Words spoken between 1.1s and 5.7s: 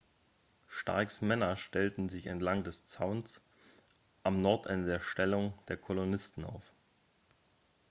männer stellten sich entlang des zauns am nordende der stellung